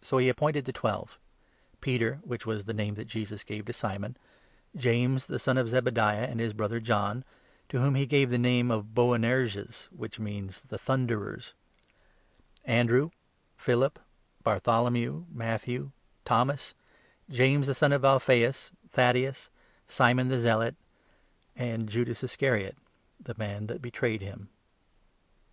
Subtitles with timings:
[0.00, 1.18] So he appointed the Twelve—
[1.80, 4.16] Peter (which was 16 the name that Jesus gave to Simon),
[4.76, 7.24] James, the son of Zebediah, 17 and his brother John
[7.68, 11.54] (to whom he gave the name of Boanerges, which means the Thunderers),
[12.66, 13.10] Andrew,
[13.56, 13.98] Philip,
[14.44, 15.90] Bartholomew, 18 Matthew,
[16.24, 16.74] Thomas,
[17.28, 19.50] James the son of Alphaeus, Thaddaeus,
[19.88, 20.76] Simon the Zealot,
[21.56, 22.76] and Judas Iscaridt,
[23.18, 24.48] the man that betrayed 19 him.